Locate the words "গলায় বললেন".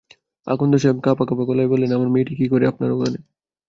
1.45-1.91